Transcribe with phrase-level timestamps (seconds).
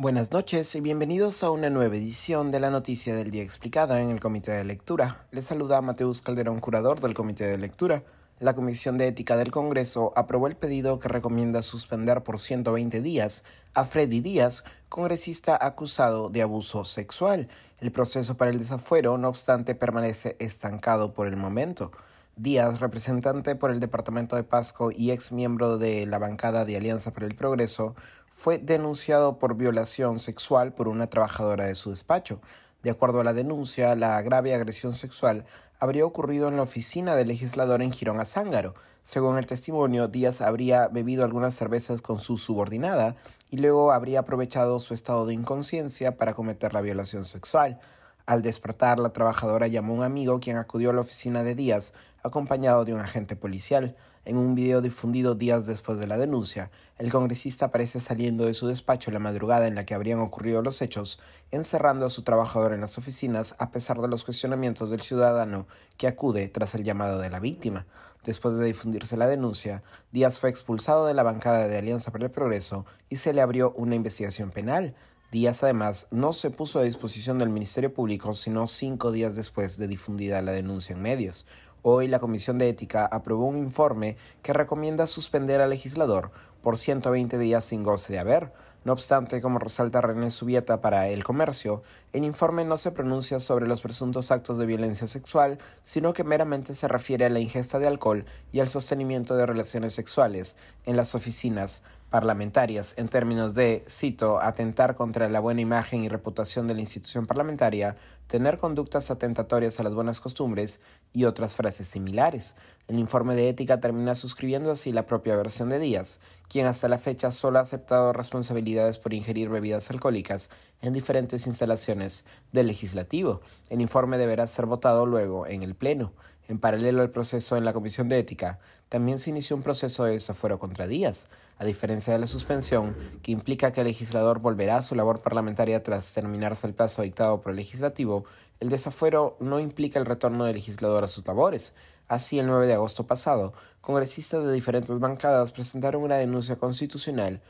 [0.00, 4.08] Buenas noches y bienvenidos a una nueva edición de la Noticia del Día Explicada en
[4.08, 5.26] el Comité de Lectura.
[5.30, 8.02] Les saluda Mateus Calderón, curador del Comité de Lectura.
[8.38, 13.44] La Comisión de Ética del Congreso aprobó el pedido que recomienda suspender por 120 días
[13.74, 17.48] a Freddy Díaz, congresista acusado de abuso sexual.
[17.78, 21.92] El proceso para el desafuero, no obstante, permanece estancado por el momento.
[22.36, 27.12] Díaz, representante por el Departamento de Pasco y ex miembro de la bancada de Alianza
[27.12, 27.94] para el Progreso,
[28.40, 32.40] fue denunciado por violación sexual por una trabajadora de su despacho.
[32.82, 35.44] De acuerdo a la denuncia, la grave agresión sexual
[35.78, 38.74] habría ocurrido en la oficina del legislador en Girón Azángaro.
[39.02, 43.14] Según el testimonio, Díaz habría bebido algunas cervezas con su subordinada
[43.50, 47.78] y luego habría aprovechado su estado de inconsciencia para cometer la violación sexual.
[48.24, 51.92] Al despertar, la trabajadora llamó a un amigo quien acudió a la oficina de Díaz
[52.22, 53.96] acompañado de un agente policial.
[54.26, 58.66] En un video difundido días después de la denuncia, el congresista aparece saliendo de su
[58.66, 62.82] despacho la madrugada en la que habrían ocurrido los hechos, encerrando a su trabajador en
[62.82, 67.30] las oficinas a pesar de los cuestionamientos del ciudadano que acude tras el llamado de
[67.30, 67.86] la víctima.
[68.22, 69.82] Después de difundirse la denuncia,
[70.12, 73.72] Díaz fue expulsado de la bancada de Alianza para el Progreso y se le abrió
[73.72, 74.94] una investigación penal.
[75.32, 79.88] Díaz además no se puso a disposición del Ministerio Público sino cinco días después de
[79.88, 81.46] difundida la denuncia en medios.
[81.82, 86.30] Hoy la Comisión de Ética aprobó un informe que recomienda suspender al legislador
[86.62, 88.52] por 120 días sin goce de haber.
[88.84, 93.66] No obstante, como resalta René Subieta para El Comercio, el informe no se pronuncia sobre
[93.66, 97.86] los presuntos actos de violencia sexual, sino que meramente se refiere a la ingesta de
[97.86, 104.42] alcohol y al sostenimiento de relaciones sexuales en las oficinas parlamentarias en términos de, cito,
[104.42, 109.84] atentar contra la buena imagen y reputación de la institución parlamentaria, tener conductas atentatorias a
[109.84, 110.80] las buenas costumbres
[111.12, 112.56] y otras frases similares.
[112.88, 116.98] El informe de ética termina suscribiendo así la propia versión de Díaz, quien hasta la
[116.98, 120.50] fecha solo ha aceptado responsabilidades por ingerir bebidas alcohólicas
[120.82, 123.40] en diferentes instalaciones del legislativo.
[123.68, 126.12] El informe deberá ser votado luego en el Pleno.
[126.50, 130.14] En paralelo al proceso en la Comisión de Ética, también se inició un proceso de
[130.14, 131.28] desafuero contra Díaz,
[131.58, 135.84] a diferencia de la suspensión, que implica que el legislador volverá a su labor parlamentaria
[135.84, 138.24] tras terminarse el plazo dictado por el legislativo,
[138.58, 141.72] el desafuero no implica el retorno del legislador a sus labores.
[142.08, 147.40] Así, el 9 de agosto pasado, congresistas de diferentes bancadas presentaron una denuncia constitucional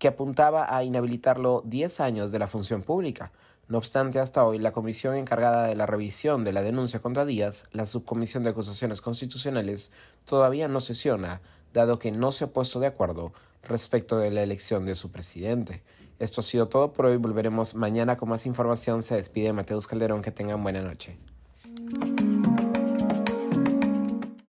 [0.00, 3.30] que apuntaba a inhabilitarlo 10 años de la función pública.
[3.70, 7.68] No obstante, hasta hoy, la comisión encargada de la revisión de la denuncia contra Díaz,
[7.70, 9.92] la Subcomisión de Acusaciones Constitucionales,
[10.24, 11.40] todavía no sesiona,
[11.72, 13.32] dado que no se ha puesto de acuerdo
[13.62, 15.84] respecto de la elección de su presidente.
[16.18, 17.16] Esto ha sido todo por hoy.
[17.16, 19.04] Volveremos mañana con más información.
[19.04, 20.20] Se despide Mateus Calderón.
[20.20, 21.16] Que tengan buena noche.